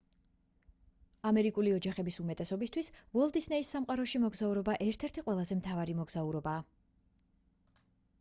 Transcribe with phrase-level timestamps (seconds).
[1.31, 6.65] ამერიკული ოჯახების უმეტესობისთვის უოლტ დისნეის სამყაროში მოგზაურობა ერთ-ერთი ყველაზე მთავარი მოგზაურობაა